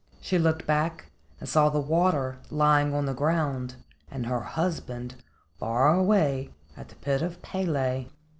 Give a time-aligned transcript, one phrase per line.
[0.19, 3.75] She looked back and saw the water lying on the ground,
[4.09, 5.13] and her husband
[5.59, 8.07] far beyond at the pit of Pele.